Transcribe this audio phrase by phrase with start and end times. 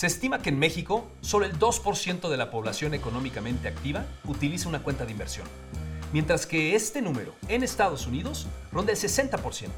[0.00, 4.82] Se estima que en México solo el 2% de la población económicamente activa utiliza una
[4.82, 5.46] cuenta de inversión,
[6.14, 9.68] mientras que este número en Estados Unidos ronda el 60%.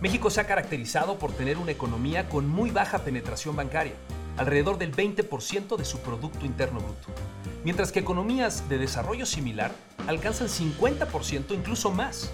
[0.00, 3.94] México se ha caracterizado por tener una economía con muy baja penetración bancaria,
[4.38, 7.06] alrededor del 20% de su Producto Interno Bruto,
[7.62, 9.70] mientras que economías de desarrollo similar
[10.08, 12.32] alcanzan 50%, incluso más.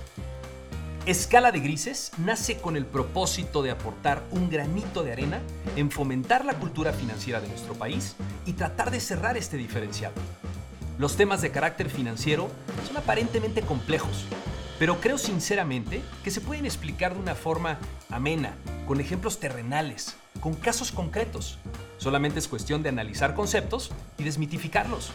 [1.06, 5.42] Escala de Grises nace con el propósito de aportar un granito de arena
[5.76, 8.16] en fomentar la cultura financiera de nuestro país
[8.46, 10.12] y tratar de cerrar este diferencial.
[10.98, 12.48] Los temas de carácter financiero
[12.86, 14.24] son aparentemente complejos,
[14.78, 17.78] pero creo sinceramente que se pueden explicar de una forma
[18.08, 18.54] amena,
[18.86, 21.58] con ejemplos terrenales, con casos concretos.
[21.98, 25.10] Solamente es cuestión de analizar conceptos y desmitificarlos.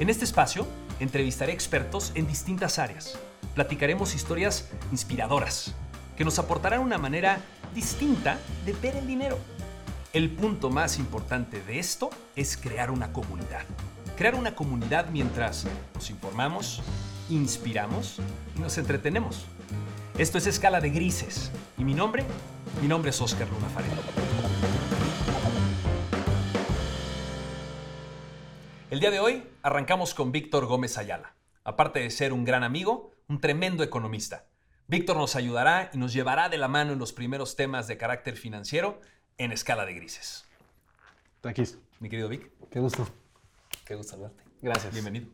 [0.00, 0.66] En este espacio,
[0.98, 3.16] entrevistaré expertos en distintas áreas.
[3.54, 5.74] Platicaremos historias inspiradoras
[6.16, 7.40] que nos aportarán una manera
[7.74, 9.38] distinta de ver el dinero.
[10.12, 13.64] El punto más importante de esto es crear una comunidad.
[14.16, 16.82] Crear una comunidad mientras nos informamos,
[17.28, 18.20] inspiramos
[18.56, 19.46] y nos entretenemos.
[20.16, 21.50] Esto es Escala de Grises.
[21.76, 22.24] ¿Y mi nombre?
[22.80, 24.00] Mi nombre es Oscar Luna Farero.
[28.90, 31.34] El día de hoy arrancamos con Víctor Gómez Ayala.
[31.64, 34.46] Aparte de ser un gran amigo, un tremendo economista.
[34.86, 38.36] Víctor nos ayudará y nos llevará de la mano en los primeros temas de carácter
[38.36, 39.00] financiero
[39.38, 40.44] en escala de grises.
[41.40, 41.78] Taquis.
[42.00, 42.50] Mi querido Vic.
[42.70, 43.08] Qué gusto.
[43.84, 44.42] Qué gusto verte.
[44.60, 44.92] Gracias.
[44.92, 45.28] Bienvenido.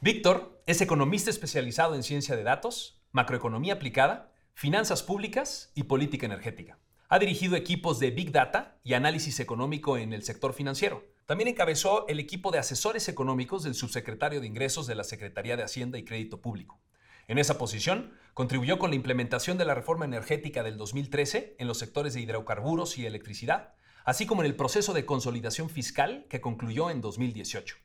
[0.00, 6.78] Víctor es economista especializado en ciencia de datos, macroeconomía aplicada, finanzas públicas y política energética.
[7.08, 11.04] Ha dirigido equipos de Big Data y análisis económico en el sector financiero.
[11.26, 15.62] También encabezó el equipo de asesores económicos del subsecretario de Ingresos de la Secretaría de
[15.62, 16.80] Hacienda y Crédito Público.
[17.26, 21.78] En esa posición, contribuyó con la implementación de la reforma energética del 2013 en los
[21.78, 26.90] sectores de hidrocarburos y electricidad, así como en el proceso de consolidación fiscal que concluyó
[26.90, 27.76] en 2018.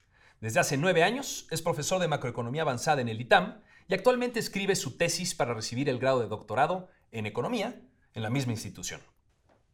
[0.42, 4.76] Desde hace nueve años es profesor de macroeconomía avanzada en el ITAM y actualmente escribe
[4.76, 7.82] su tesis para recibir el grado de doctorado en economía
[8.14, 9.02] en la misma institución.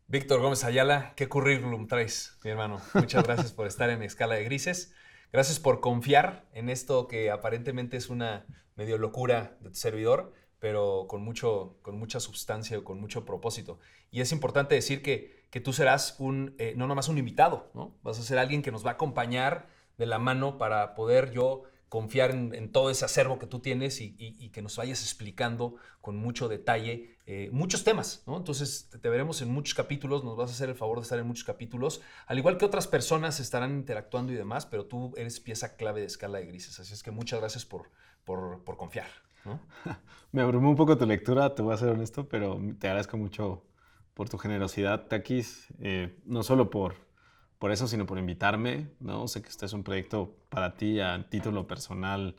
[0.07, 2.79] Víctor Gómez Ayala, ¿qué currículum traes, mi hermano?
[2.93, 4.93] Muchas gracias por estar en Escala de Grises.
[5.31, 11.05] Gracias por confiar en esto que aparentemente es una medio locura de tu servidor, pero
[11.07, 13.79] con, mucho, con mucha sustancia con mucho propósito.
[14.11, 17.95] Y es importante decir que, que tú serás un, eh, no nomás un invitado, ¿no?
[18.01, 21.63] Vas a ser alguien que nos va a acompañar de la mano para poder yo
[21.89, 26.47] confiar en, todo ese acervo que tú tienes y, que nos vayas explicando con mucho
[26.47, 28.37] detalle eh, muchos temas, ¿no?
[28.37, 31.25] Entonces te, veremos en muchos capítulos, nos vas a hacer el favor de estar en
[31.25, 35.75] muchos capítulos, al igual que otras personas estarán interactuando y demás, pero tú eres pieza
[35.75, 37.89] clave de escala de grises, así es que muchas gracias por,
[38.77, 39.07] confiar.
[40.31, 43.63] Me abrumó un poco tu lectura, te voy a ser honesto, pero te agradezco mucho
[44.13, 47.04] por tu generosidad, Takis, eh, no solo por
[47.59, 49.27] por eso, sino por invitarme, ¿no?
[49.27, 52.35] Sé que este es un proyecto para ti a título personal,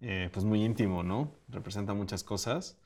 [0.00, 1.32] eh, pues muy íntimo, ¿no?
[1.48, 2.78] Representa muchas cosas.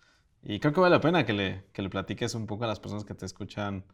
[0.42, 2.80] Y creo que vale la pena que le, que le platiques un poco a las
[2.80, 3.84] personas que te escuchan,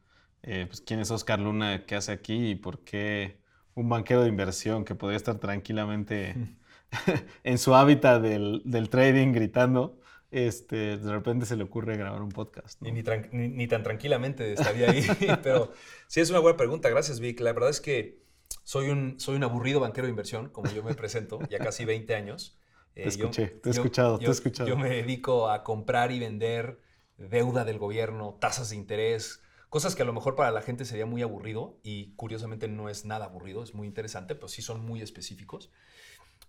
[0.43, 3.41] eh, pues quién es Oscar Luna, qué hace aquí y por qué
[3.75, 6.35] un banquero de inversión que podría estar tranquilamente
[7.45, 9.99] en su hábitat del, del trading gritando,
[10.35, 12.83] este, de repente se le ocurre grabar un podcast.
[12.83, 15.07] Ni, ni, tan tranquilamente estaría ahí,
[15.45, 15.73] pero
[16.09, 17.39] sí es una buena pregunta, gracias Vic.
[17.41, 18.25] La verdad es que
[18.65, 22.17] soy un, soy un aburrido banquero de inversión, como yo me presento, ya casi 20
[22.17, 22.59] años.
[22.95, 24.69] te eh, escuché, te he escuchado, te he escuchado.
[24.69, 26.81] Yo me dedico a comprar y vender
[27.17, 29.41] deuda del gobierno, tasas de interés,
[29.71, 33.05] cosas que a lo mejor para la gente sería muy aburrido y curiosamente no es
[33.05, 35.71] nada aburrido, es muy interesante, pero sí son muy específicos.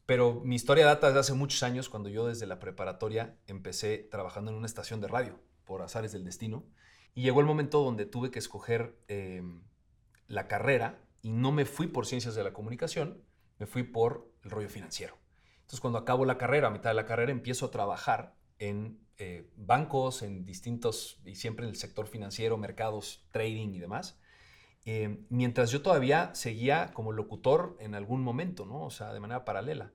[0.06, 4.52] Pero mi historia data desde hace muchos años, cuando yo desde la preparatoria empecé trabajando
[4.52, 6.64] en una estación de radio, por azares del destino,
[7.16, 9.64] y llegó el momento donde tuve que escoger em,
[10.28, 13.24] la carrera y no me fui por ciencias de la comunicación,
[13.58, 15.18] me fui por el rollo financiero.
[15.62, 19.50] Entonces cuando acabo la carrera, a mitad de la carrera, empiezo a trabajar en eh,
[19.56, 24.20] bancos, en distintos, y siempre en el sector financiero, mercados, trading y demás.
[24.86, 28.84] Eh, mientras yo todavía seguía como locutor en algún momento, ¿no?
[28.84, 29.94] O sea, de manera paralela.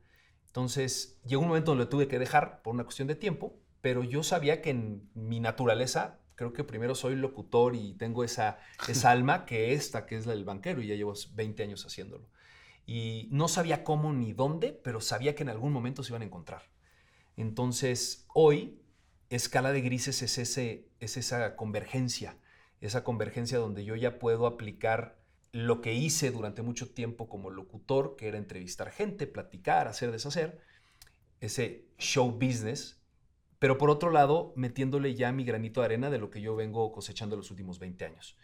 [0.50, 4.02] Entonces, llegó un momento donde lo tuve que dejar por una cuestión de tiempo, pero
[4.02, 8.58] yo sabía que en mi naturaleza, creo que primero soy locutor y tengo esa,
[8.88, 12.26] esa alma que esta, que es la del banquero, y ya llevo 20 años haciéndolo.
[12.87, 16.26] Y no sabía cómo ni dónde, pero sabía que en algún momento se iban a
[16.26, 16.62] encontrar.
[17.37, 18.81] Entonces, hoy,
[19.29, 22.37] escala de grises es, ese, es esa convergencia
[22.81, 25.19] esa convergencia donde yo ya puedo aplicar
[25.52, 30.61] lo que hice durante mucho tiempo como locutor, que era entrevistar gente, platicar, hacer, deshacer,
[31.41, 33.00] ese show business,
[33.61, 36.91] pero por otro lado, metiéndole ya mi granito de arena de lo que yo vengo
[36.93, 38.37] cosechando los últimos 20 años.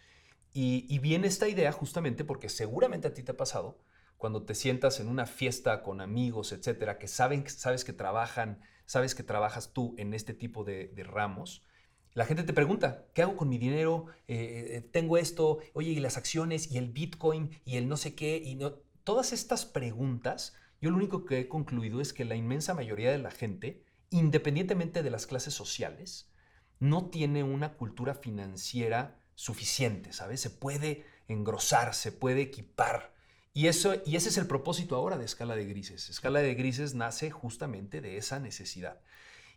[0.53, 3.79] Y, viene esta idea justamente porque seguramente a ti te ha pasado
[4.17, 9.14] cuando te sientas en una fiesta con amigos, etcétera, que saben, sabes que trabajan, sabes
[9.14, 11.67] que trabajas tú en este tipo de, ramos.
[12.16, 14.06] La gente te pregunta, ¿qué hago con mi dinero?
[14.26, 18.14] Eh, eh, tengo esto, oye, y las acciones, y el Bitcoin, y el no sé
[18.14, 18.70] qué, y no.
[19.04, 23.18] Todas estas preguntas, yo lo único que he concluido es que la inmensa mayoría de
[23.18, 26.32] la gente, independientemente de las clases sociales,
[26.80, 30.40] no tiene una cultura financiera suficiente, ¿sabes?
[30.40, 33.12] Se puede engrosar, se puede equipar.
[33.52, 36.08] Y, eso, y ese es el propósito ahora de Escala de Grises.
[36.08, 39.02] Escala de Grises nace justamente de esa necesidad.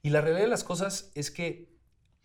[0.01, 1.78] Y la realidad de las cosas es que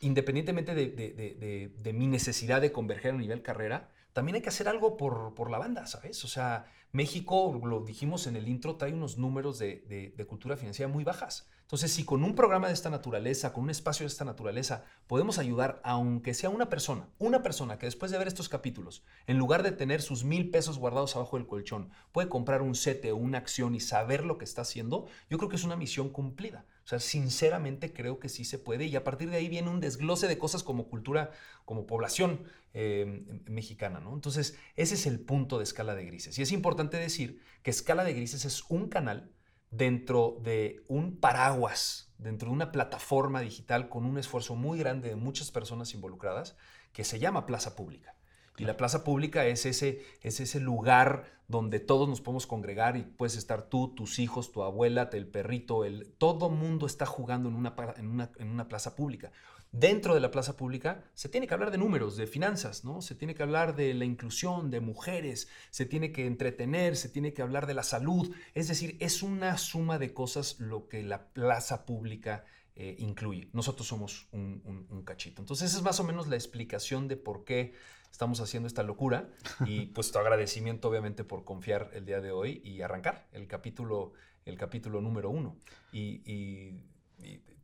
[0.04, 5.34] independientemente de, mi necesidad de converger a nivel carrera, también hay que hacer algo por,
[5.34, 6.24] por, la banda, ¿sabes?
[6.24, 11.02] O sea, México, lo dijimos en el intro, trae unos números de, cultura financiera muy
[11.02, 11.48] bajas.
[11.64, 15.38] Entonces, si con un programa de esta naturaleza, con un espacio de esta naturaleza, podemos
[15.38, 19.62] ayudar, aunque sea una persona, una persona que después de ver estos capítulos, en lugar
[19.62, 23.38] de tener sus mil pesos guardados abajo del colchón, puede comprar un sete o una
[23.38, 26.66] acción y saber lo que está haciendo, yo creo que es una misión cumplida.
[26.84, 29.80] O sea, sinceramente creo que sí se puede y a partir de ahí viene un
[29.80, 31.30] desglose de cosas como cultura,
[31.64, 32.44] como población
[32.74, 34.12] eh, mexicana, ¿no?
[34.12, 36.38] Entonces, ese es el punto de Escala de Grises.
[36.38, 39.32] Y es importante decir que Escala de Grises es un canal
[39.76, 45.16] dentro de un paraguas, dentro de una plataforma digital con un esfuerzo muy grande de
[45.16, 46.56] muchas personas involucradas
[46.92, 48.14] que se llama Plaza Pública.
[48.56, 53.02] Y la plaza pública es ese, es ese lugar donde todos nos podemos congregar y
[53.02, 57.56] puedes estar tú, tus hijos, tu abuela, el perrito, el, todo mundo está jugando en
[57.56, 59.32] una, en una, en una plaza pública.
[59.72, 63.02] Dentro de la plaza pública se tiene que hablar de números, de finanzas, ¿no?
[63.02, 67.34] Se tiene que hablar de la inclusión, de mujeres, se tiene que entretener, se tiene
[67.34, 68.32] que hablar de la salud.
[68.54, 72.44] Es decir, es una suma de cosas lo que la plaza pública
[72.76, 73.48] eh, incluye.
[73.52, 75.40] Nosotros somos un, un, cachito.
[75.40, 77.74] Entonces, esa es más o menos la explicación de por qué
[78.10, 79.28] estamos haciendo esta locura
[79.66, 84.12] y pues tu agradecimiento obviamente por confiar el día de hoy y arrancar el capítulo,
[84.44, 85.56] el capítulo número uno.
[85.92, 86.80] Y, y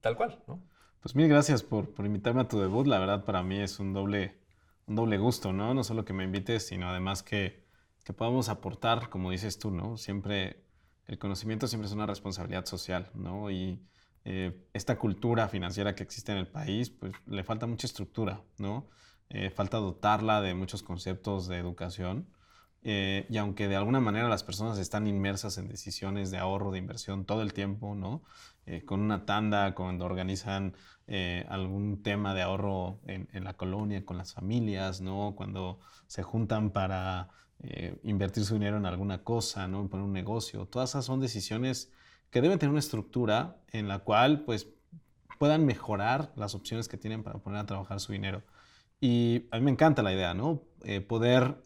[0.01, 0.63] tal cual, ¿no?
[1.01, 2.87] Pues mil gracias por, por, invitarme a tu debut.
[2.87, 4.39] La verdad para mí es un doble,
[4.87, 5.73] un doble gusto, ¿no?
[5.73, 7.65] No solo que me invites, sino además que,
[8.05, 9.97] que podamos aportar, como dices tú, ¿no?
[9.97, 10.63] Siempre,
[11.07, 13.51] el conocimiento siempre es una responsabilidad social, ¿no?
[13.51, 13.81] Y
[14.25, 18.89] eh, esta cultura financiera que existe en el país, pues le falta mucha estructura, ¿no?
[19.29, 22.27] Eh, falta dotarla de muchos conceptos de educación.
[22.83, 26.79] Eh, y aunque de alguna manera las personas están inmersas en decisiones de ahorro, de
[26.79, 28.23] inversión todo el tiempo, ¿no?
[28.67, 30.75] Eh, con una tanda, cuando organizan
[31.07, 35.35] eh, algún tema de ahorro en, la colonia, con las familias, ¿no?
[35.37, 37.29] Cuando se juntan para
[38.05, 39.87] invertir su dinero en alguna cosa, ¿no?
[39.89, 40.65] Poner un negocio.
[40.65, 41.93] Todas esas son decisiones
[42.31, 44.69] que deben tener una estructura en la cual, pues,
[45.39, 48.43] puedan mejorar las opciones que tienen para poner a trabajar su dinero.
[49.01, 50.63] Y a mí me encanta la idea, ¿no?
[51.09, 51.57] poder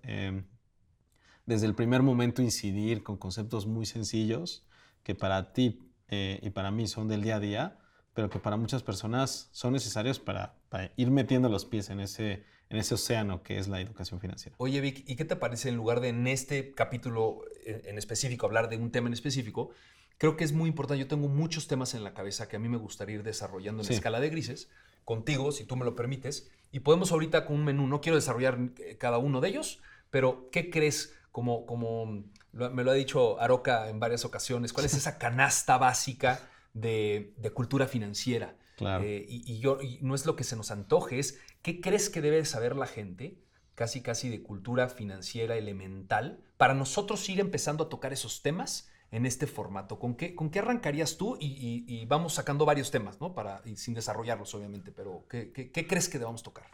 [1.46, 4.64] desde el primer momento incidir con conceptos muy sencillos
[5.02, 7.78] que para ti eh, y para mí son del día a día,
[8.14, 10.56] pero que para muchas personas son necesarios para,
[10.96, 14.56] ir metiendo los pies en ese, en ese océano que es la educación financiera.
[14.58, 18.68] Oye, Vic, ¿y qué te parece en lugar de en este capítulo en específico hablar
[18.68, 19.70] de un tema en específico?
[20.18, 21.00] Creo que es muy importante.
[21.00, 23.92] Yo tengo muchos temas en la cabeza que a mí me gustaría ir desarrollando en
[23.92, 24.70] escala de grises
[25.04, 26.50] contigo, si tú me lo permites.
[26.72, 29.80] Y podemos ahorita con un menú, no quiero desarrollar eh, cada uno de ellos,
[30.10, 34.94] pero ¿qué crees como, como me lo ha dicho Aroca en varias ocasiones, cuál es
[34.94, 36.40] esa canasta básica
[36.74, 38.56] de, cultura financiera.
[38.80, 42.44] Eh, y, yo, no es lo que se nos antoje, es qué crees que debe
[42.44, 43.38] saber la gente,
[43.74, 49.26] casi casi de cultura financiera elemental, para nosotros ir empezando a tocar esos temas en
[49.26, 49.98] este formato.
[49.98, 51.36] ¿Con qué, con qué arrancarías tú?
[51.40, 53.34] Y, vamos sacando varios temas, ¿no?
[53.34, 56.66] Para, sin desarrollarlos, obviamente, pero ¿qué, qué crees que debamos tocar?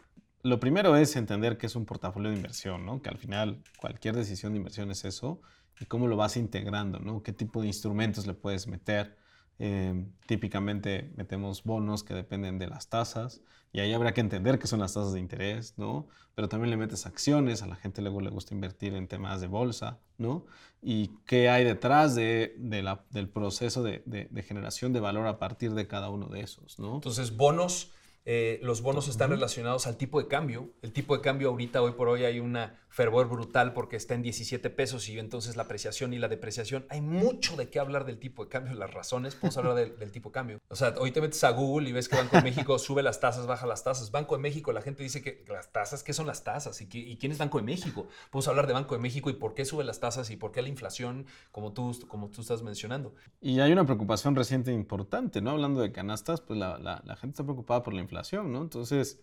[0.43, 3.01] lo primero es entender que es un portafolio de inversión, ¿no?
[3.01, 5.41] Que al final cualquier decisión de inversión es eso
[5.79, 7.21] y cómo lo vas integrando, ¿no?
[7.21, 9.17] ¿Qué tipo de instrumentos le puedes meter?
[9.63, 13.41] Eh, típicamente metemos bonos que dependen de las tasas
[13.71, 16.07] y ahí habrá que entender qué son las tasas de interés, ¿no?
[16.33, 19.45] Pero también le metes acciones, a la gente luego le gusta invertir en temas de
[19.45, 20.47] bolsa, ¿no?
[20.81, 25.85] Y qué hay detrás de, del proceso de, de generación de valor a partir de
[25.85, 26.95] cada uno de esos, ¿no?
[26.95, 27.91] Entonces, bonos
[28.23, 30.69] eh, los bonos están relacionados al tipo de cambio.
[30.81, 34.21] El tipo de cambio ahorita, hoy por hoy, hay una fervor brutal porque está en
[34.21, 36.85] 17 pesos y entonces la apreciación y la depreciación.
[36.89, 39.33] Hay mucho de qué hablar del tipo de cambio, las razones.
[39.35, 40.59] Podemos hablar del, tipo de cambio.
[40.67, 43.19] O sea, hoy te metes a Google y ves que Banco de México sube las
[43.19, 44.11] tasas, baja las tasas.
[44.11, 46.79] Banco de México, la gente dice que las tasas, ¿qué son las tasas?
[46.81, 48.07] ¿Y, y quién es Banco de México?
[48.29, 50.61] Podemos hablar de Banco de México y por qué sube las tasas y por qué
[50.61, 53.15] la inflación, como tú, como tú estás mencionando.
[53.39, 55.51] Y hay una preocupación reciente importante, ¿no?
[55.51, 58.10] Hablando de canastas, pues la, la gente está preocupada por la inflación,
[58.51, 58.61] ¿no?
[58.61, 59.19] Entonces,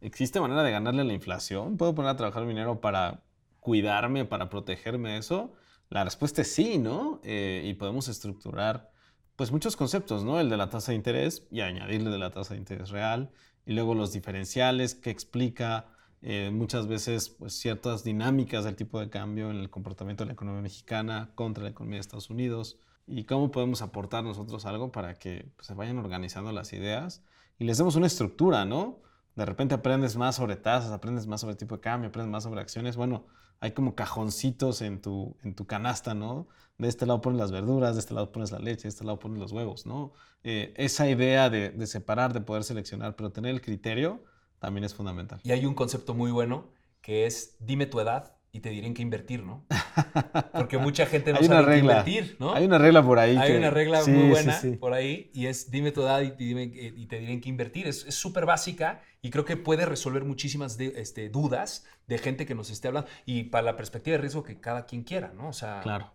[0.00, 1.76] ¿existe manera de ganarle a la inflación?
[1.76, 3.24] ¿Puedo poner a trabajar mi dinero para
[3.60, 5.52] cuidarme, para protegerme de eso?
[5.88, 7.20] La respuesta es sí, ¿no?
[7.22, 8.90] Eh, y podemos estructurar
[9.36, 10.40] pues muchos conceptos, ¿no?
[10.40, 13.30] El de la tasa de interés y añadirle de la tasa de interés real
[13.66, 15.86] y luego los diferenciales que explica
[16.22, 20.32] eh, muchas veces pues, ciertas dinámicas del tipo de cambio en el comportamiento de la
[20.32, 25.14] economía mexicana contra la economía de Estados Unidos y cómo podemos aportar nosotros algo para
[25.14, 27.22] que pues, se vayan organizando las ideas
[27.58, 29.00] y les demos una estructura, ¿no?
[29.34, 32.60] De repente aprendes más sobre tasas, aprendes más sobre tipo de cambio, aprendes más sobre
[32.60, 32.96] acciones.
[32.96, 33.26] Bueno,
[33.60, 36.48] hay como cajoncitos en tu, en tu canasta, ¿no?
[36.78, 39.18] De este lado pones las verduras, de este lado pones la leche, de este lado
[39.18, 40.12] pones los huevos, ¿no?
[40.42, 44.22] Eh, esa idea de, de, separar, de poder seleccionar, pero tener el criterio
[44.58, 45.40] también es fundamental.
[45.42, 46.68] Y hay un concepto muy bueno
[47.00, 49.66] que es dime tu edad y te diré en qué invertir, ¿no?
[50.54, 52.54] Porque mucha gente no sabe qué invertir, ¿no?
[52.54, 53.36] Hay una regla por ahí.
[53.36, 57.20] Hay una regla muy buena por ahí y es dime tu edad y, y te
[57.20, 57.86] diré en qué invertir.
[57.86, 62.70] Es súper básica y creo que puede resolver muchísimas este, dudas de gente que nos
[62.70, 65.48] esté hablando y para la perspectiva de riesgo que cada quien quiera, ¿no?
[65.48, 66.14] O sea, claro.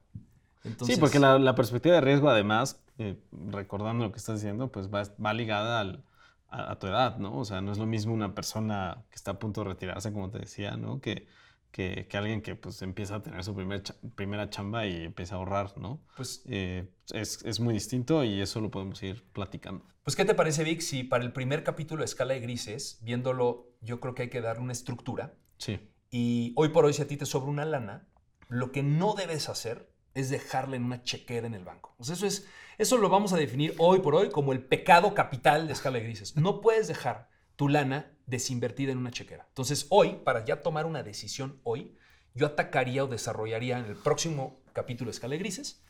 [0.84, 3.20] Sí, porque la, perspectiva de riesgo, además, eh,
[3.52, 6.04] recordando lo que estás diciendo, pues va, va ligada al,
[6.50, 7.38] a, a, tu edad, ¿no?
[7.38, 10.32] O sea, no es lo mismo una persona que está a punto de retirarse, como
[10.32, 11.02] te decía, ¿no?
[11.02, 11.28] Que,
[11.72, 13.84] que, alguien que pues empieza a tener su primer
[14.16, 16.02] primera chamba y empieza a ahorrar, ¿no?
[16.18, 19.86] Pues eh, es, es, muy distinto y eso lo podemos ir platicando.
[20.04, 23.76] Pues, ¿qué te parece, Vic, si para el primer capítulo de Escala de Grises, viéndolo,
[23.82, 25.36] yo creo que hay que darle una estructura?
[25.58, 25.80] Sí.
[26.10, 28.08] Y hoy por hoy, si a ti te sobra una lana,
[28.50, 31.96] lo que no debes hacer es dejarla en una chequera en el banco.
[31.98, 32.48] O sea, eso, es,
[32.78, 36.04] eso lo vamos a definir hoy por hoy como el pecado capital de Escala de
[36.04, 36.36] Grises.
[36.36, 37.30] No puedes dejar
[37.62, 39.46] tu lana desinvertida en una chequera.
[39.50, 41.96] Entonces, hoy, para ya tomar una decisión hoy,
[42.34, 45.84] yo atacaría o desarrollaría en el próximo capítulo de Escala Grises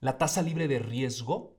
[0.00, 1.56] la tasa libre de riesgo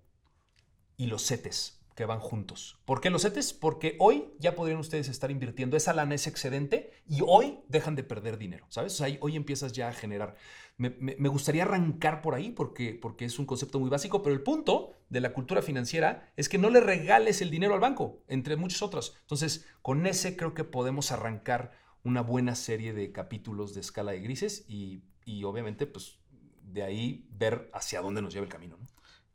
[0.96, 2.77] y los CETES que van juntos.
[2.86, 3.54] ¿Por qué los CETES?
[3.54, 8.04] Porque hoy ya podrían ustedes estar invirtiendo esa lana, ese excedente, y hoy dejan de
[8.04, 8.94] perder dinero, ¿sabes?
[8.94, 10.36] O sea, hoy empiezas ya a generar.
[10.77, 10.89] Me,
[11.27, 15.22] gustaría arrancar por ahí porque, porque es un concepto muy básico, pero el punto de
[15.22, 19.18] la cultura financiera es que no le regales el dinero al banco, entre muchos otros.
[19.22, 21.72] Entonces, con ese creo que podemos arrancar
[22.04, 26.20] una buena serie de capítulos de escala de grises y, y obviamente, pues,
[26.62, 28.77] de ahí ver hacia dónde nos lleva el camino.
[28.80, 28.86] ¿no?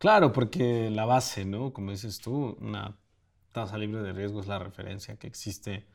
[0.02, 1.72] Claro, porque la base, ¿no?
[1.72, 2.98] Como dices tú, una
[3.52, 5.86] tasa libre de riesgo es la referencia que existe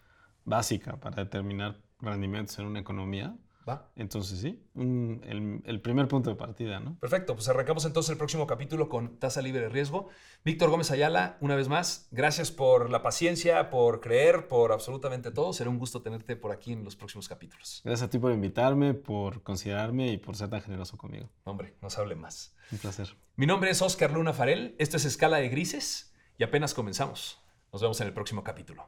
[0.45, 3.35] básica para determinar rendimientos en una economía.
[3.67, 3.91] Va.
[3.95, 6.97] Entonces, sí, el, primer punto de partida, ¿no?
[6.99, 10.07] Perfecto, pues arrancamos entonces el próximo capítulo con tasa libre de riesgo.
[10.45, 15.51] Víctor Gómez Ayala, una vez más, gracias por la paciencia, por creer, por absolutamente todo.
[15.51, 17.81] Será un gusto tenerte por aquí en los próximos capítulos.
[17.83, 21.29] Gracias a ti por invitarme, por considerarme y por ser tan generoso conmigo.
[21.43, 22.55] Hombre, nos hable más.
[22.71, 23.15] Un placer.
[23.35, 27.39] Mi nombre es Oscar Luna Farel, esto es Escala de Grises y apenas comenzamos.
[27.73, 28.87] Nos vemos en el próximo capítulo.